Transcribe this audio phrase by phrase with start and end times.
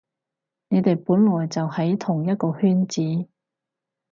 [0.69, 3.27] 你哋本來就喺同一個圈子